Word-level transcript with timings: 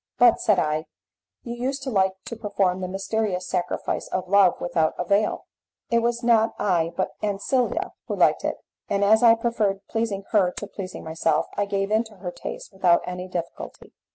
"But," 0.17 0.41
said 0.41 0.57
I, 0.57 0.87
"you 1.43 1.53
used 1.53 1.83
to 1.83 1.91
like 1.91 2.13
to 2.25 2.35
perform 2.35 2.81
the 2.81 2.87
mysterious 2.87 3.47
sacrifice 3.47 4.07
of 4.07 4.27
Love 4.27 4.59
without 4.59 4.95
a 4.97 5.05
veil." 5.05 5.45
"It 5.91 5.99
was 5.99 6.23
not 6.23 6.55
I 6.57 6.91
but 6.97 7.11
Ancilla 7.21 7.91
who 8.07 8.15
liked 8.15 8.43
it, 8.43 8.55
and 8.89 9.03
as 9.03 9.21
I 9.21 9.35
preferred 9.35 9.85
pleasing 9.87 10.23
her 10.31 10.49
to 10.53 10.65
pleasing 10.65 11.03
myself, 11.03 11.45
I 11.55 11.65
gave 11.67 11.91
in 11.91 12.03
to 12.05 12.15
her 12.15 12.31
taste 12.31 12.73
without 12.73 13.03
any 13.07 13.27
difficulty." 13.27 13.93